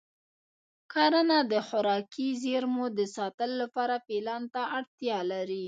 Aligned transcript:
کرنه 0.93 1.37
د 1.51 1.53
خوراکي 1.67 2.27
زېرمو 2.43 2.85
د 2.97 2.99
ساتلو 3.15 3.55
لپاره 3.63 3.95
پلان 4.07 4.43
ته 4.53 4.61
اړتیا 4.77 5.17
لري. 5.31 5.59